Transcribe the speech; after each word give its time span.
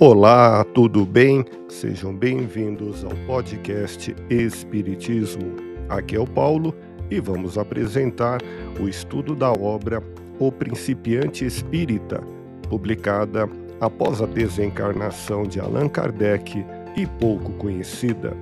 Olá, 0.00 0.62
tudo 0.62 1.04
bem? 1.04 1.44
Sejam 1.68 2.14
bem-vindos 2.14 3.04
ao 3.04 3.10
podcast 3.26 4.14
Espiritismo. 4.30 5.56
Aqui 5.88 6.14
é 6.14 6.20
o 6.20 6.24
Paulo 6.24 6.72
e 7.10 7.18
vamos 7.18 7.58
apresentar 7.58 8.40
o 8.78 8.88
estudo 8.88 9.34
da 9.34 9.50
obra 9.50 10.00
O 10.38 10.52
Principiante 10.52 11.44
Espírita, 11.44 12.22
publicada 12.70 13.50
após 13.80 14.22
a 14.22 14.26
desencarnação 14.26 15.42
de 15.42 15.58
Allan 15.58 15.88
Kardec 15.88 16.64
e 16.96 17.04
pouco 17.18 17.50
conhecida. 17.54 18.36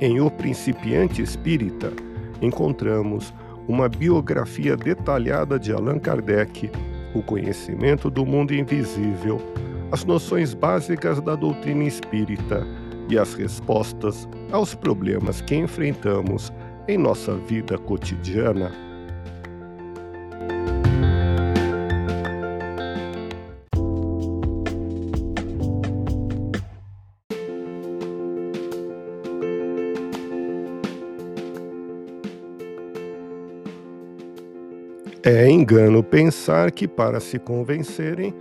Em 0.00 0.22
O 0.22 0.30
Principiante 0.30 1.20
Espírita, 1.20 1.92
encontramos 2.40 3.34
uma 3.68 3.90
biografia 3.90 4.74
detalhada 4.74 5.58
de 5.58 5.70
Allan 5.70 5.98
Kardec, 5.98 6.70
o 7.14 7.22
conhecimento 7.22 8.08
do 8.08 8.24
mundo 8.24 8.54
invisível 8.54 9.38
as 9.94 10.04
noções 10.04 10.54
básicas 10.54 11.20
da 11.20 11.36
doutrina 11.36 11.84
espírita 11.84 12.66
e 13.08 13.16
as 13.16 13.32
respostas 13.34 14.28
aos 14.50 14.74
problemas 14.74 15.40
que 15.40 15.54
enfrentamos 15.54 16.52
em 16.88 16.98
nossa 16.98 17.36
vida 17.36 17.78
cotidiana. 17.78 18.72
É 35.22 35.48
engano 35.48 36.02
pensar 36.02 36.72
que, 36.72 36.88
para 36.88 37.20
se 37.20 37.38
convencerem, 37.38 38.34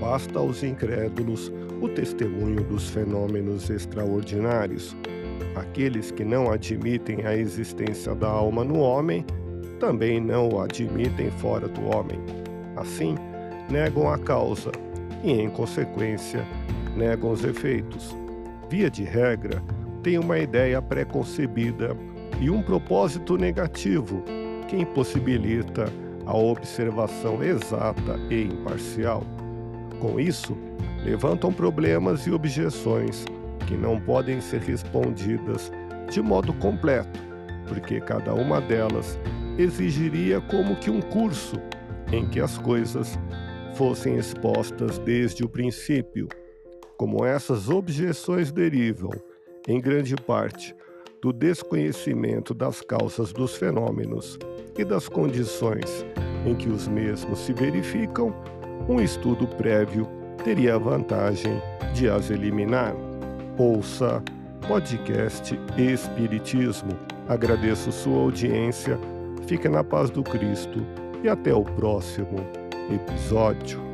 basta 0.00 0.38
aos 0.38 0.62
incrédulos 0.62 1.52
o 1.80 1.88
testemunho 1.88 2.64
dos 2.64 2.88
fenômenos 2.88 3.68
extraordinários. 3.68 4.96
Aqueles 5.54 6.10
que 6.10 6.24
não 6.24 6.50
admitem 6.50 7.26
a 7.26 7.36
existência 7.36 8.14
da 8.14 8.28
alma 8.28 8.64
no 8.64 8.80
homem 8.80 9.24
também 9.78 10.20
não 10.20 10.48
o 10.48 10.60
admitem 10.60 11.30
fora 11.32 11.68
do 11.68 11.82
homem. 11.94 12.18
Assim, 12.76 13.16
negam 13.70 14.10
a 14.10 14.18
causa 14.18 14.72
e, 15.22 15.32
em 15.32 15.50
consequência, 15.50 16.44
negam 16.96 17.30
os 17.30 17.44
efeitos. 17.44 18.14
Via 18.68 18.90
de 18.90 19.04
regra, 19.04 19.62
têm 20.02 20.18
uma 20.18 20.38
ideia 20.38 20.80
preconcebida 20.80 21.96
e 22.40 22.50
um 22.50 22.62
propósito 22.62 23.36
negativo 23.36 24.22
que 24.68 24.76
impossibilita 24.76 25.86
a 26.26 26.36
observação 26.36 27.42
exata 27.42 28.18
e 28.30 28.44
imparcial. 28.44 29.24
Com 30.00 30.18
isso, 30.18 30.56
levantam 31.04 31.52
problemas 31.52 32.26
e 32.26 32.32
objeções 32.32 33.24
que 33.66 33.76
não 33.76 34.00
podem 34.00 34.40
ser 34.40 34.62
respondidas 34.62 35.70
de 36.10 36.22
modo 36.22 36.54
completo, 36.54 37.20
porque 37.68 38.00
cada 38.00 38.34
uma 38.34 38.60
delas 38.62 39.18
exigiria 39.58 40.40
como 40.40 40.76
que 40.76 40.90
um 40.90 41.00
curso 41.00 41.56
em 42.10 42.26
que 42.26 42.40
as 42.40 42.56
coisas 42.56 43.18
fossem 43.74 44.16
expostas 44.16 44.98
desde 44.98 45.44
o 45.44 45.48
princípio. 45.48 46.28
Como 46.96 47.24
essas 47.24 47.68
objeções 47.68 48.50
derivam, 48.50 49.12
em 49.68 49.80
grande 49.80 50.16
parte, 50.16 50.74
do 51.20 51.32
desconhecimento 51.32 52.54
das 52.54 52.80
causas 52.80 53.32
dos 53.32 53.54
fenômenos 53.54 54.38
e 54.78 54.84
das 54.84 55.08
condições 55.08 56.04
em 56.46 56.54
que 56.54 56.70
os 56.70 56.88
mesmos 56.88 57.38
se 57.40 57.52
verificam, 57.52 58.34
um 58.88 59.00
estudo 59.00 59.46
prévio 59.46 60.08
teria 60.44 60.74
a 60.74 60.78
vantagem 60.78 61.60
de 61.94 62.08
as 62.08 62.30
eliminar. 62.30 62.94
Ouça 63.58 64.22
podcast 64.66 65.58
Espiritismo. 65.76 66.92
Agradeço 67.28 67.92
sua 67.92 68.18
audiência, 68.18 68.98
fique 69.46 69.68
na 69.68 69.84
paz 69.84 70.10
do 70.10 70.22
Cristo 70.22 70.84
e 71.22 71.28
até 71.28 71.54
o 71.54 71.64
próximo 71.64 72.38
episódio. 72.90 73.89